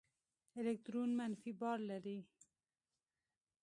الکترون 0.59 1.09
منفي 1.19 1.51
بار 1.61 1.79
لري. 1.89 2.19